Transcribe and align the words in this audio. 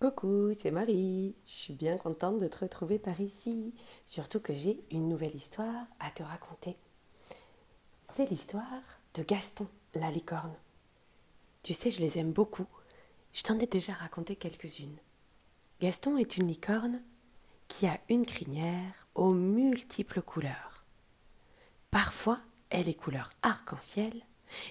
Coucou, 0.00 0.52
c'est 0.54 0.70
Marie. 0.70 1.34
Je 1.44 1.50
suis 1.50 1.74
bien 1.74 1.98
contente 1.98 2.38
de 2.38 2.46
te 2.46 2.58
retrouver 2.58 3.00
par 3.00 3.20
ici. 3.20 3.74
Surtout 4.06 4.38
que 4.38 4.54
j'ai 4.54 4.80
une 4.92 5.08
nouvelle 5.08 5.34
histoire 5.34 5.86
à 5.98 6.12
te 6.12 6.22
raconter. 6.22 6.76
C'est 8.12 8.30
l'histoire 8.30 8.64
de 9.14 9.24
Gaston, 9.24 9.66
la 9.96 10.12
licorne. 10.12 10.54
Tu 11.64 11.72
sais, 11.72 11.90
je 11.90 12.00
les 12.00 12.16
aime 12.16 12.30
beaucoup. 12.30 12.68
Je 13.32 13.42
t'en 13.42 13.58
ai 13.58 13.66
déjà 13.66 13.92
raconté 13.92 14.36
quelques-unes. 14.36 14.98
Gaston 15.80 16.16
est 16.16 16.36
une 16.36 16.46
licorne 16.46 17.02
qui 17.66 17.88
a 17.88 17.98
une 18.08 18.24
crinière 18.24 19.08
aux 19.16 19.32
multiples 19.32 20.22
couleurs. 20.22 20.84
Parfois, 21.90 22.38
elle 22.70 22.88
est 22.88 22.94
couleur 22.94 23.32
arc-en-ciel, 23.42 24.22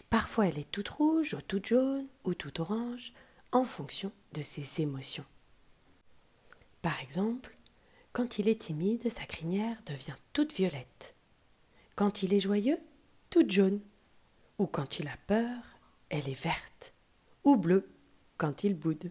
parfois 0.09 0.47
elle 0.47 0.57
est 0.57 0.71
toute 0.71 0.87
rouge 0.87 1.33
ou 1.33 1.41
toute 1.41 1.65
jaune 1.65 2.07
ou 2.23 2.33
toute 2.33 2.61
orange, 2.61 3.11
en 3.51 3.63
fonction 3.63 4.11
de 4.33 4.41
ses 4.41 4.81
émotions. 4.81 5.25
Par 6.81 7.01
exemple, 7.01 7.55
quand 8.13 8.39
il 8.39 8.47
est 8.47 8.61
timide, 8.61 9.09
sa 9.09 9.25
crinière 9.25 9.81
devient 9.85 10.15
toute 10.33 10.53
violette. 10.53 11.15
Quand 11.95 12.23
il 12.23 12.33
est 12.33 12.39
joyeux, 12.39 12.79
toute 13.29 13.51
jaune. 13.51 13.81
Ou 14.57 14.65
quand 14.65 14.99
il 14.99 15.07
a 15.07 15.17
peur, 15.27 15.61
elle 16.09 16.29
est 16.29 16.41
verte. 16.41 16.93
Ou 17.43 17.57
bleue 17.57 17.85
quand 18.37 18.63
il 18.63 18.75
boude. 18.75 19.09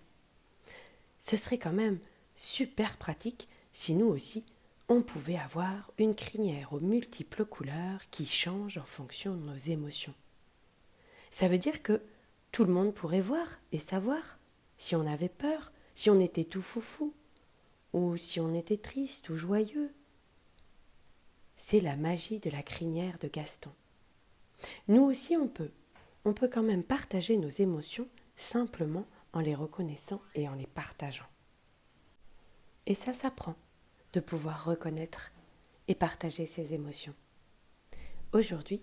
Ce 1.21 1.37
serait 1.37 1.59
quand 1.59 1.73
même 1.73 1.99
super 2.35 2.97
pratique 2.97 3.49
si 3.73 3.95
nous 3.95 4.07
aussi 4.07 4.45
on 4.89 5.03
pouvait 5.03 5.39
avoir 5.39 5.91
une 5.99 6.15
crinière 6.15 6.73
aux 6.73 6.81
multiples 6.81 7.45
couleurs 7.45 8.01
qui 8.11 8.25
changent 8.25 8.79
en 8.79 8.85
fonction 8.85 9.35
de 9.35 9.43
nos 9.43 9.57
émotions. 9.57 10.15
Ça 11.31 11.49
veut 11.49 11.59
dire 11.59 11.83
que 11.83 12.01
tout 12.53 12.65
le 12.65 12.73
monde 12.73 12.95
pourrait 12.95 13.21
voir 13.21 13.47
et 13.73 13.79
savoir 13.79 14.39
si 14.77 14.97
on 14.97 15.07
avait 15.07 15.29
peur, 15.29 15.73
si 15.95 16.11
on 16.11 16.21
était 16.21 16.45
tout 16.45 16.63
foufou, 16.63 17.15
ou 17.93 18.17
si 18.17 18.41
on 18.41 18.55
était 18.55 18.77
triste 18.77 19.29
ou 19.31 19.37
joyeux. 19.37 19.93
C'est 21.57 21.81
la 21.81 21.97
magie 21.97 22.39
de 22.39 22.51
la 22.51 22.63
crinière 22.63 23.19
de 23.19 23.29
Gaston. 23.29 23.73
Nous 24.89 25.03
aussi 25.03 25.37
on 25.37 25.49
peut. 25.49 25.71
On 26.25 26.35
peut 26.35 26.49
quand 26.49 26.63
même 26.63 26.85
partager 26.85 27.37
nos 27.37 27.49
émotions 27.49 28.09
simplement 28.37 29.07
en 29.33 29.41
les 29.41 29.55
reconnaissant 29.55 30.21
et 30.35 30.49
en 30.49 30.55
les 30.55 30.67
partageant. 30.67 31.29
Et 32.87 32.95
ça 32.95 33.13
s'apprend 33.13 33.57
de 34.13 34.21
pouvoir 34.21 34.65
reconnaître 34.65 35.33
et 35.89 35.95
partager 35.95 36.47
ses 36.47 36.75
émotions. 36.75 37.15
Aujourd'hui, 38.33 38.83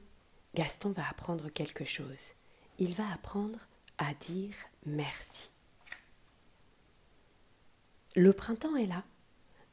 Gaston 0.56 0.92
va 0.92 1.08
apprendre 1.10 1.50
quelque 1.50 1.86
chose 1.86 2.34
il 2.80 2.94
va 2.94 3.12
apprendre 3.12 3.60
à 3.98 4.14
dire 4.14 4.56
merci. 4.86 5.50
Le 8.16 8.34
printemps 8.34 8.76
est 8.76 8.86
là. 8.86 9.04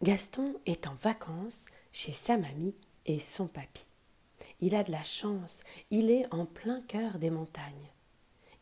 Gaston 0.03 0.59
est 0.67 0.87
en 0.87 0.95
vacances 0.95 1.67
chez 1.93 2.13
sa 2.13 2.39
mamie 2.39 2.75
et 3.07 3.21
son 3.21 3.47
papy. 3.47 3.87
Il 4.61 4.75
a 4.75 4.83
de 4.83 4.93
la 4.93 5.05
chance, 5.05 5.63
il 5.91 6.11
est 6.11 6.27
en 6.33 6.47
plein 6.47 6.81
cœur 6.83 7.19
des 7.19 7.31
montagnes. 7.31 7.91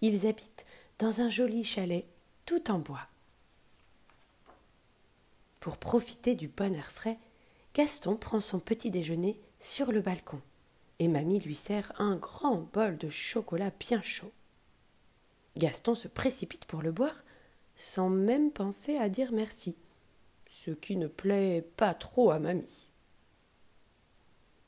Ils 0.01 0.27
habitent 0.27 0.67
dans 0.99 1.21
un 1.21 1.31
joli 1.31 1.63
chalet 1.63 2.07
tout 2.45 2.71
en 2.71 2.79
bois. 2.79 3.07
Pour 5.61 5.77
profiter 5.77 6.35
du 6.35 6.49
bon 6.49 6.75
air 6.75 6.91
frais, 6.91 7.19
Gaston 7.75 8.17
prend 8.17 8.41
son 8.41 8.59
petit 8.59 8.91
déjeuner 8.91 9.41
sur 9.61 9.93
le 9.93 10.01
balcon 10.01 10.41
et 10.99 11.09
mamie 11.09 11.41
lui 11.41 11.55
sert 11.55 11.93
un 11.99 12.17
grand 12.17 12.69
bol 12.73 12.97
de 12.99 13.09
chocolat 13.09 13.71
bien 13.79 14.03
chaud. 14.03 14.33
Gaston 15.57 15.95
se 15.95 16.09
précipite 16.09 16.67
pour 16.67 16.83
le 16.83 16.93
boire, 16.93 17.25
sans 17.77 18.09
même 18.09 18.51
penser 18.51 18.97
à 18.97 19.09
dire 19.09 19.33
merci, 19.33 19.77
ce 20.47 20.71
qui 20.71 20.97
ne 20.97 21.07
plaît 21.07 21.67
pas 21.77 21.95
trop 21.95 22.31
à 22.31 22.39
mamie. 22.39 22.91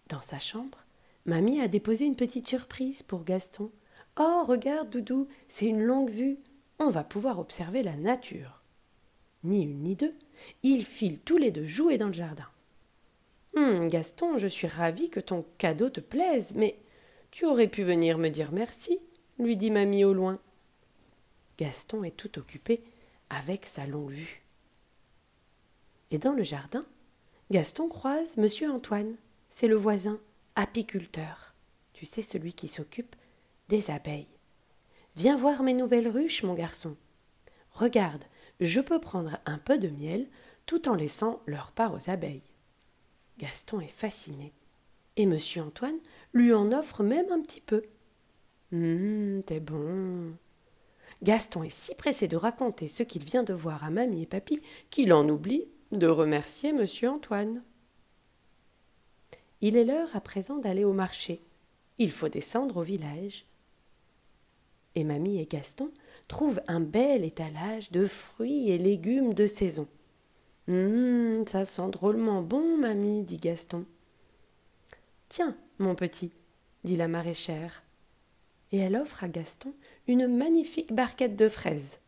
Dans 0.09 0.21
sa 0.21 0.39
chambre, 0.39 0.85
mamie 1.27 1.61
a 1.61 1.69
déposé 1.69 2.05
une 2.05 2.17
petite 2.17 2.49
surprise 2.49 3.03
pour 3.03 3.25
Gaston. 3.25 3.71
Oh, 4.19 4.45
regarde, 4.47 4.91
Doudou, 4.91 5.29
c'est 5.49 5.67
une 5.67 5.83
longue 5.83 6.11
vue. 6.11 6.39
On 6.79 6.91
va 6.91 7.05
pouvoir 7.05 7.39
observer 7.39 7.83
la 7.83 7.97
nature. 7.97 8.63
Ni 9.45 9.63
une 9.63 9.83
ni 9.83 9.97
deux, 9.97 10.15
ils 10.63 10.85
filent 10.85 11.21
tous 11.21 11.37
les 11.37 11.51
deux 11.51 11.65
jouer 11.65 11.99
dans 11.99 12.09
le 12.09 12.13
jardin. 12.13 12.49
Hum, 13.57 13.89
Gaston, 13.89 14.39
je 14.39 14.47
suis 14.47 14.67
ravie 14.67 15.11
que 15.11 15.21
ton 15.21 15.45
cadeau 15.59 15.91
te 15.91 16.01
plaise, 16.01 16.55
mais 16.55 16.79
tu 17.31 17.47
aurais 17.47 17.69
pu 17.69 17.83
venir 17.83 18.19
me 18.19 18.29
dire 18.29 18.53
merci, 18.53 18.99
lui 19.39 19.57
dit 19.57 19.71
mamie 19.71 20.05
au 20.05 20.13
loin. 20.13 20.39
Gaston 21.59 22.05
est 22.05 22.17
tout 22.17 22.39
occupé 22.39 22.83
avec 23.29 23.67
sa 23.67 23.87
longue 23.87 24.11
vue. 24.11 24.43
Et 26.11 26.19
dans 26.19 26.33
le 26.33 26.43
jardin, 26.43 26.87
Gaston 27.51 27.89
croise 27.89 28.37
monsieur 28.37 28.71
Antoine, 28.71 29.17
c'est 29.49 29.69
le 29.69 29.77
voisin, 29.77 30.21
apiculteur. 30.57 31.55
Tu 31.93 32.05
sais, 32.05 32.23
celui 32.23 32.55
qui 32.55 32.69
s'occupe 32.69 33.15
des 33.69 33.91
abeilles. 33.91 34.29
Viens 35.17 35.37
voir 35.37 35.63
mes 35.63 35.75
nouvelles 35.75 36.09
ruches, 36.09 36.45
mon 36.45 36.55
garçon. 36.55 36.97
Regarde, 37.73 38.25
je 38.61 38.81
peux 38.81 39.01
prendre 39.01 39.39
un 39.47 39.59
peu 39.59 39.79
de 39.79 39.89
miel 39.89 40.29
tout 40.67 40.89
en 40.89 40.95
laissant 40.95 41.43
leur 41.47 41.73
part 41.73 41.95
aux 41.95 42.11
abeilles. 42.11 42.43
Gaston 43.41 43.81
est 43.81 43.89
fasciné. 43.89 44.53
Et 45.17 45.25
monsieur 45.25 45.63
Antoine 45.63 45.99
lui 46.35 46.53
en 46.53 46.73
offre 46.73 47.03
même 47.03 47.33
un 47.33 47.41
petit 47.41 47.63
peu. 47.63 47.83
Hum, 48.71 49.43
t'es 49.47 49.61
bon. 49.61 50.35
Gaston 51.23 51.63
est 51.63 51.71
si 51.71 51.95
pressé 51.95 52.29
de 52.29 52.37
raconter 52.37 52.87
ce 52.87 53.03
qu'il 53.03 53.25
vient 53.25 53.43
de 53.43 53.55
voir 53.55 53.83
à 53.83 53.91
mamie 53.91 54.23
et 54.23 54.27
papy 54.27 54.61
qu'il 54.91 55.13
en 55.15 55.27
oublie 55.27 55.65
de 55.93 56.07
remercier 56.07 56.75
monsieur 56.75 57.09
Antoine. 57.09 57.63
Il 59.63 59.77
est 59.77 59.85
l'heure 59.85 60.15
à 60.15 60.21
présent 60.21 60.59
d'aller 60.59 60.85
au 60.85 60.93
marché. 60.93 61.43
Il 61.97 62.11
faut 62.11 62.29
descendre 62.29 62.77
au 62.77 62.83
village. 62.83 63.47
Et 64.95 65.05
mamie 65.05 65.41
et 65.41 65.47
Gaston 65.47 65.91
trouvent 66.29 66.63
un 66.69 66.81
bel 66.81 67.25
étalage 67.25 67.91
de 67.91 68.07
fruits 68.07 68.71
et 68.71 68.77
légumes 68.77 69.33
de 69.33 69.47
saison. 69.47 69.89
Hum, 70.69 71.45
ça 71.47 71.65
sent 71.65 71.91
drôlement 71.91 72.43
bon, 72.43 72.77
mamie, 72.77 73.25
dit 73.25 73.39
Gaston. 73.39 73.85
Tiens, 75.29 75.57
mon 75.79 75.95
petit, 75.95 76.33
dit 76.85 76.97
la 76.97 77.09
maraîchère. 77.09 77.83
Et 78.73 78.79
elle 78.79 78.97
offre 78.97 79.25
à 79.25 79.29
Gaston 79.29 79.75
une 80.07 80.27
magnifique 80.27 80.93
barquette 80.93 81.37
de 81.37 81.49
fraises. 81.49 82.01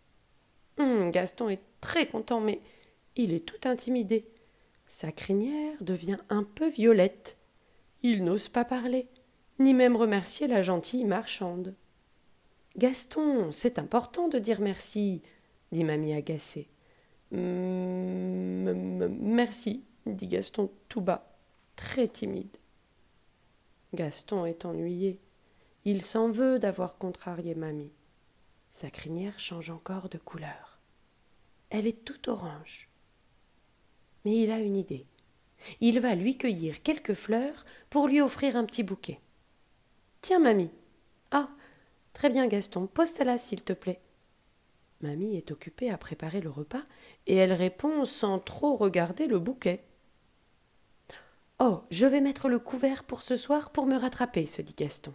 Hum, 0.78 1.10
Gaston 1.10 1.48
est 1.48 1.62
très 1.80 2.06
content, 2.06 2.40
mais 2.40 2.60
il 3.16 3.32
est 3.32 3.44
tout 3.44 3.68
intimidé. 3.68 4.26
Sa 4.86 5.12
crinière 5.12 5.82
devient 5.82 6.18
un 6.28 6.44
peu 6.44 6.68
violette. 6.68 7.36
Il 8.02 8.24
n'ose 8.24 8.48
pas 8.48 8.64
parler, 8.64 9.06
ni 9.58 9.74
même 9.74 9.96
remercier 9.96 10.46
la 10.46 10.62
gentille 10.62 11.04
marchande. 11.04 11.74
Gaston, 12.76 13.52
c'est 13.52 13.78
important 13.78 14.28
de 14.28 14.38
dire 14.38 14.60
merci, 14.60 15.22
dit 15.72 15.84
mamie 15.84 16.14
agacée. 16.14 16.68
Merci, 19.10 19.84
dit 20.06 20.26
Gaston 20.28 20.70
tout 20.88 21.00
bas, 21.00 21.34
très 21.76 22.08
timide. 22.08 22.56
Gaston 23.94 24.46
est 24.46 24.64
ennuyé. 24.64 25.20
Il 25.84 26.02
s'en 26.02 26.30
veut 26.30 26.58
d'avoir 26.58 26.98
contrarié 26.98 27.54
mamie. 27.54 27.92
Sa 28.70 28.90
crinière 28.90 29.38
change 29.38 29.70
encore 29.70 30.08
de 30.08 30.18
couleur. 30.18 30.78
Elle 31.70 31.86
est 31.86 32.04
toute 32.04 32.28
orange. 32.28 32.88
Mais 34.24 34.38
il 34.38 34.50
a 34.50 34.58
une 34.58 34.76
idée. 34.76 35.06
Il 35.80 36.00
va 36.00 36.14
lui 36.14 36.36
cueillir 36.36 36.82
quelques 36.82 37.14
fleurs 37.14 37.64
pour 37.90 38.08
lui 38.08 38.20
offrir 38.20 38.56
un 38.56 38.64
petit 38.64 38.82
bouquet. 38.82 39.20
Tiens, 40.20 40.38
mamie. 40.38 40.70
Ah, 41.30 41.48
très 42.12 42.30
bien, 42.30 42.46
Gaston, 42.46 42.86
pose-la, 42.86 43.38
s'il 43.38 43.62
te 43.62 43.72
plaît. 43.72 44.00
Mamie 45.02 45.36
est 45.36 45.50
occupée 45.50 45.90
à 45.90 45.98
préparer 45.98 46.40
le 46.40 46.50
repas 46.50 46.82
et 47.26 47.34
elle 47.36 47.52
répond 47.52 48.04
sans 48.04 48.38
trop 48.38 48.76
regarder 48.76 49.26
le 49.26 49.38
bouquet. 49.38 49.84
Oh, 51.58 51.82
je 51.90 52.06
vais 52.06 52.20
mettre 52.20 52.48
le 52.48 52.58
couvert 52.58 53.04
pour 53.04 53.22
ce 53.22 53.36
soir 53.36 53.70
pour 53.70 53.86
me 53.86 53.96
rattraper, 53.96 54.46
se 54.46 54.62
dit 54.62 54.74
Gaston. 54.76 55.14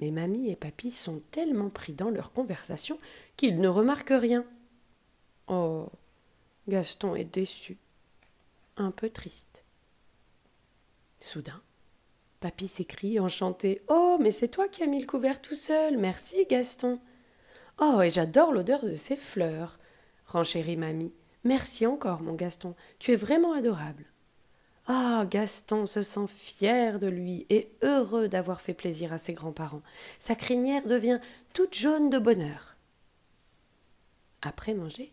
Mais 0.00 0.10
mamie 0.10 0.50
et 0.50 0.56
papy 0.56 0.90
sont 0.90 1.22
tellement 1.30 1.70
pris 1.70 1.92
dans 1.92 2.10
leur 2.10 2.32
conversation 2.32 2.98
qu'ils 3.36 3.58
ne 3.58 3.68
remarquent 3.68 4.08
rien. 4.10 4.44
Oh, 5.48 5.88
Gaston 6.68 7.14
est 7.14 7.24
déçu, 7.24 7.78
un 8.76 8.90
peu 8.90 9.10
triste. 9.10 9.64
Soudain, 11.20 11.62
papy 12.40 12.68
s'écrie 12.68 13.20
enchanté. 13.20 13.82
Oh, 13.88 14.18
mais 14.20 14.30
c'est 14.30 14.48
toi 14.48 14.68
qui 14.68 14.82
as 14.82 14.86
mis 14.86 15.00
le 15.00 15.06
couvert 15.06 15.40
tout 15.40 15.54
seul. 15.54 15.98
Merci, 15.98 16.46
Gaston. 16.48 17.00
Oh, 17.78 18.00
et 18.02 18.10
j'adore 18.10 18.52
l'odeur 18.52 18.84
de 18.84 18.94
ces 18.94 19.16
fleurs, 19.16 19.78
renchérit 20.26 20.76
mamie. 20.76 21.12
Merci 21.42 21.86
encore, 21.86 22.22
mon 22.22 22.34
Gaston, 22.34 22.74
tu 22.98 23.12
es 23.12 23.16
vraiment 23.16 23.52
adorable. 23.52 24.06
Ah, 24.86 25.24
Gaston 25.28 25.86
se 25.86 26.02
sent 26.02 26.26
fier 26.28 26.98
de 26.98 27.06
lui 27.06 27.46
et 27.48 27.70
heureux 27.82 28.28
d'avoir 28.28 28.60
fait 28.60 28.74
plaisir 28.74 29.12
à 29.12 29.18
ses 29.18 29.32
grands-parents. 29.32 29.82
Sa 30.18 30.34
crinière 30.34 30.86
devient 30.86 31.20
toute 31.54 31.74
jaune 31.74 32.10
de 32.10 32.18
bonheur. 32.18 32.76
Après 34.42 34.74
manger, 34.74 35.12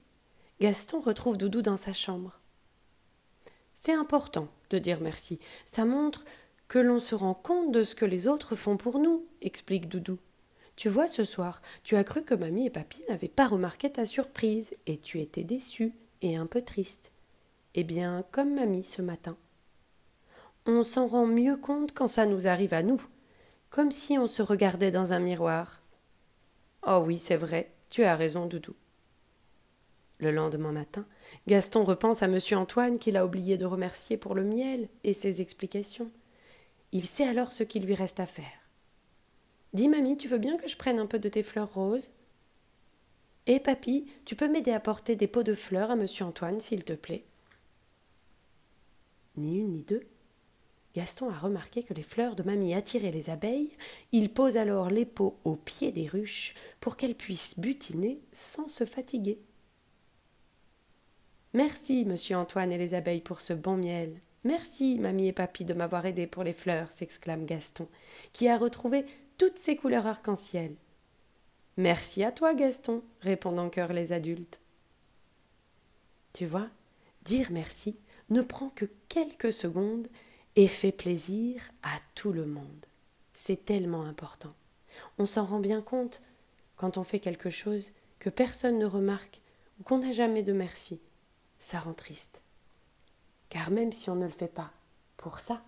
Gaston 0.60 1.00
retrouve 1.00 1.38
Doudou 1.38 1.62
dans 1.62 1.78
sa 1.78 1.94
chambre. 1.94 2.40
C'est 3.74 3.94
important 3.94 4.50
de 4.70 4.78
dire 4.78 5.00
merci. 5.02 5.40
Ça 5.66 5.86
montre 5.86 6.26
que 6.68 6.80
l'on 6.80 7.00
se 7.00 7.16
rend 7.16 7.34
compte 7.34 7.72
de 7.72 7.84
ce 7.84 7.96
que 7.96 8.06
les 8.06 8.28
autres 8.28 8.56
font 8.56 8.78
pour 8.78 9.00
nous, 9.00 9.26
explique 9.42 9.88
Doudou. 9.88 10.20
Tu 10.82 10.90
vois, 10.90 11.08
ce 11.08 11.24
soir, 11.24 11.62
tu 11.84 11.96
as 11.96 12.04
cru 12.04 12.24
que 12.24 12.34
mamie 12.34 12.66
et 12.66 12.72
papy 12.72 13.04
n'avaient 13.08 13.28
pas 13.28 13.48
remarqué 13.48 13.92
ta 13.92 14.04
surprise, 14.04 14.74
et 14.88 14.98
tu 14.98 15.20
étais 15.20 15.44
déçu 15.44 15.94
et 16.24 16.36
un 16.36 16.48
peu 16.48 16.64
triste. 16.64 17.12
Eh 17.76 17.84
bien, 17.84 18.26
comme 18.32 18.56
mamie 18.56 18.84
ce 18.84 19.04
matin. 19.04 19.38
On 20.66 20.82
s'en 20.82 21.06
rend 21.06 21.28
mieux 21.28 21.56
compte 21.56 21.94
quand 21.94 22.08
ça 22.08 22.26
nous 22.26 22.48
arrive 22.48 22.74
à 22.74 22.82
nous, 22.82 23.00
comme 23.70 23.92
si 23.92 24.18
on 24.18 24.26
se 24.26 24.42
regardait 24.42 24.90
dans 24.90 25.14
un 25.14 25.20
miroir. 25.20 25.84
Oh 26.88 27.04
oui, 27.06 27.20
c'est 27.20 27.38
vrai, 27.38 27.72
tu 27.92 28.04
as 28.04 28.16
raison, 28.16 28.48
Doudou. 28.48 28.74
Le 30.18 30.32
lendemain 30.32 30.72
matin, 30.72 31.06
Gaston 31.46 31.84
repense 31.84 32.24
à 32.24 32.28
monsieur 32.28 32.58
Antoine 32.58 32.98
qu'il 32.98 33.18
a 33.18 33.26
oublié 33.28 33.60
de 33.60 33.66
remercier 33.66 34.18
pour 34.18 34.34
le 34.34 34.44
miel 34.44 34.90
et 35.04 35.14
ses 35.14 35.42
explications. 35.42 36.10
Il 36.92 37.04
sait 37.04 37.28
alors 37.28 37.52
ce 37.52 37.62
qu'il 37.62 37.86
lui 37.86 37.94
reste 37.94 38.20
à 38.20 38.26
faire. 38.26 38.61
Dis, 39.74 39.88
mamie, 39.88 40.18
tu 40.18 40.28
veux 40.28 40.38
bien 40.38 40.58
que 40.58 40.68
je 40.68 40.78
prenne 40.78 41.00
un 41.00 41.06
peu 41.06 41.20
de 41.20 41.30
tes 41.30 41.44
fleurs 41.44 41.74
roses? 41.74 42.12
Et 43.48 43.60
papy, 43.60 44.06
tu 44.26 44.36
peux 44.36 44.48
m'aider 44.48 44.72
à 44.72 44.80
porter 44.80 45.16
des 45.16 45.28
pots 45.28 45.44
de 45.44 45.54
fleurs 45.54 45.92
à 45.92 45.96
monsieur 45.96 46.26
Antoine, 46.26 46.60
s'il 46.60 46.84
te 46.84 46.94
plaît? 46.94 47.24
Ni 49.38 49.60
une 49.60 49.72
ni 49.72 49.84
deux. 49.84 50.04
Gaston 50.94 51.30
a 51.30 51.38
remarqué 51.38 51.84
que 51.84 51.94
les 51.94 52.02
fleurs 52.02 52.36
de 52.36 52.44
mamie 52.44 52.74
attiraient 52.74 53.12
les 53.12 53.30
abeilles. 53.30 53.72
Il 54.12 54.30
pose 54.30 54.58
alors 54.58 54.90
les 54.90 55.06
pots 55.06 55.38
au 55.46 55.56
pied 55.56 55.94
des 55.94 56.08
ruches 56.08 56.54
pour 56.82 56.98
qu'elles 56.98 57.16
puissent 57.16 57.58
butiner 57.58 58.20
sans 58.34 58.68
se 58.68 58.84
fatiguer. 58.84 59.40
Merci, 61.54 62.04
monsieur 62.06 62.36
Antoine 62.36 62.74
et 62.74 62.78
les 62.78 62.94
abeilles, 62.94 63.22
pour 63.22 63.40
ce 63.40 63.54
bon 63.54 63.78
miel. 63.78 64.20
Merci, 64.44 64.98
mamie 65.00 65.28
et 65.28 65.34
papy, 65.34 65.66
de 65.66 65.74
m'avoir 65.74 66.06
aidé 66.06 66.28
pour 66.28 66.44
les 66.44 66.54
fleurs, 66.54 66.92
s'exclame 66.92 67.46
Gaston, 67.46 67.88
qui 68.34 68.50
a 68.50 68.58
retrouvé 68.58 69.06
toutes 69.38 69.58
ses 69.58 69.76
couleurs 69.76 70.08
arc-en-ciel. 70.08 70.76
Merci 71.78 72.24
à 72.24 72.32
toi, 72.32 72.54
Gaston, 72.54 73.04
répondent 73.22 73.60
en 73.60 73.70
chœur 73.70 73.94
les 73.94 74.14
adultes. 74.14 74.60
Tu 76.34 76.46
vois, 76.46 76.68
dire 77.24 77.48
merci 77.52 77.98
ne 78.30 78.42
prend 78.42 78.70
que 78.70 78.86
quelques 79.10 79.52
secondes 79.52 80.08
et 80.56 80.68
fait 80.68 80.92
plaisir 80.92 81.70
à 81.84 81.98
tout 82.16 82.32
le 82.32 82.46
monde. 82.46 82.86
C'est 83.34 83.66
tellement 83.66 84.04
important. 84.04 84.54
On 85.18 85.26
s'en 85.26 85.46
rend 85.46 85.60
bien 85.60 85.82
compte 85.82 86.22
quand 86.78 86.98
on 86.98 87.04
fait 87.04 87.20
quelque 87.20 87.50
chose 87.50 87.92
que 88.20 88.30
personne 88.30 88.78
ne 88.78 88.86
remarque 88.86 89.42
ou 89.80 89.84
qu'on 89.84 90.00
n'a 90.00 90.12
jamais 90.12 90.44
de 90.44 90.54
merci 90.54 91.02
ça 91.62 91.80
rend 91.80 91.94
triste. 91.94 92.42
Car 93.50 93.70
même 93.70 93.92
si 93.92 94.10
on 94.10 94.16
ne 94.16 94.26
le 94.26 94.32
fait 94.32 94.48
pas 94.48 94.72
pour 95.16 95.40
ça, 95.40 95.62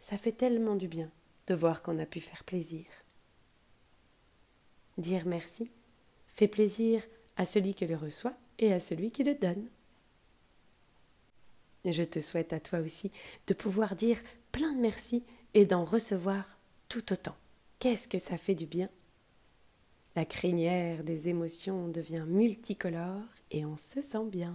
ça 0.00 0.16
fait 0.16 0.32
tellement 0.32 0.74
du 0.74 0.88
bien 0.88 1.10
de 1.52 1.56
voir 1.58 1.82
qu'on 1.82 1.98
a 1.98 2.06
pu 2.06 2.20
faire 2.20 2.44
plaisir. 2.44 2.86
Dire 4.96 5.26
merci 5.26 5.70
fait 6.28 6.48
plaisir 6.48 7.02
à 7.36 7.44
celui 7.44 7.74
qui 7.74 7.86
le 7.86 7.94
reçoit 7.94 8.32
et 8.58 8.72
à 8.72 8.78
celui 8.78 9.10
qui 9.10 9.22
le 9.22 9.34
donne. 9.34 9.68
Je 11.84 12.04
te 12.04 12.20
souhaite 12.20 12.54
à 12.54 12.60
toi 12.60 12.78
aussi 12.78 13.10
de 13.48 13.52
pouvoir 13.52 13.96
dire 13.96 14.18
plein 14.50 14.72
de 14.72 14.80
merci 14.80 15.24
et 15.52 15.66
d'en 15.66 15.84
recevoir 15.84 16.58
tout 16.88 17.12
autant. 17.12 17.36
Qu'est-ce 17.80 18.08
que 18.08 18.16
ça 18.18 18.38
fait 18.38 18.54
du 18.54 18.64
bien? 18.64 18.88
La 20.16 20.24
crinière 20.24 21.04
des 21.04 21.28
émotions 21.28 21.88
devient 21.88 22.24
multicolore 22.26 23.28
et 23.50 23.66
on 23.66 23.76
se 23.76 24.00
sent 24.00 24.24
bien. 24.24 24.54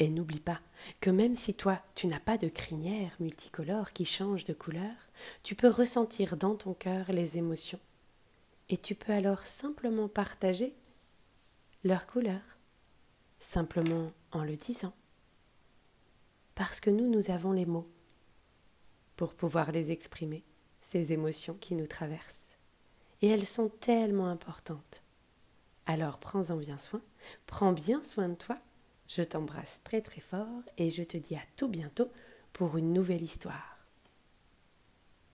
Et 0.00 0.08
n'oublie 0.08 0.40
pas 0.40 0.60
que 1.02 1.10
même 1.10 1.34
si 1.34 1.52
toi 1.52 1.78
tu 1.94 2.06
n'as 2.06 2.20
pas 2.20 2.38
de 2.38 2.48
crinière 2.48 3.14
multicolore 3.20 3.92
qui 3.92 4.06
change 4.06 4.44
de 4.44 4.54
couleur, 4.54 4.94
tu 5.42 5.54
peux 5.54 5.68
ressentir 5.68 6.38
dans 6.38 6.56
ton 6.56 6.72
cœur 6.72 7.12
les 7.12 7.36
émotions. 7.36 7.78
Et 8.70 8.78
tu 8.78 8.94
peux 8.94 9.12
alors 9.12 9.44
simplement 9.46 10.08
partager 10.08 10.74
leur 11.84 12.06
couleur, 12.06 12.40
simplement 13.38 14.10
en 14.32 14.42
le 14.42 14.56
disant. 14.56 14.94
Parce 16.54 16.80
que 16.80 16.88
nous, 16.88 17.08
nous 17.08 17.30
avons 17.30 17.52
les 17.52 17.66
mots 17.66 17.88
pour 19.16 19.34
pouvoir 19.34 19.70
les 19.70 19.90
exprimer, 19.90 20.44
ces 20.80 21.12
émotions 21.12 21.54
qui 21.60 21.74
nous 21.74 21.86
traversent. 21.86 22.56
Et 23.20 23.28
elles 23.28 23.46
sont 23.46 23.68
tellement 23.68 24.28
importantes. 24.28 25.02
Alors 25.84 26.18
prends-en 26.18 26.56
bien 26.56 26.78
soin, 26.78 27.02
prends 27.46 27.72
bien 27.72 28.02
soin 28.02 28.30
de 28.30 28.34
toi 28.34 28.56
je 29.10 29.22
t'embrasse 29.22 29.80
très 29.82 30.00
très 30.00 30.20
fort 30.20 30.62
et 30.78 30.90
je 30.90 31.02
te 31.02 31.16
dis 31.16 31.34
à 31.34 31.42
tout 31.56 31.68
bientôt 31.68 32.10
pour 32.52 32.76
une 32.76 32.92
nouvelle 32.92 33.22
histoire. 33.22 33.79